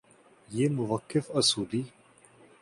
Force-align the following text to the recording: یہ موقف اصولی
یہ 0.49 0.69
موقف 0.69 1.25
اصولی 1.31 1.83